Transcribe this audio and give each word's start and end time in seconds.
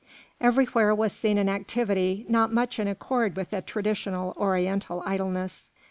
Everywhere 0.41 0.95
was 0.95 1.13
seen 1.13 1.37
an 1.37 1.47
activity 1.47 2.25
not 2.27 2.51
much 2.51 2.79
in 2.79 2.87
accord 2.87 3.35
with 3.35 3.51
the 3.51 3.61
traditional 3.61 4.33
Oriental 4.35 5.03
idleness. 5.05 5.69